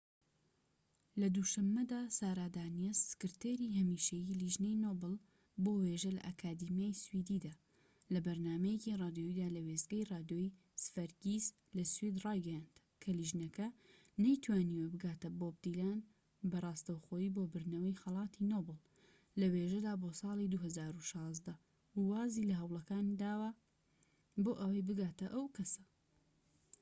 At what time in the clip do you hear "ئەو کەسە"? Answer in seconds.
25.33-25.83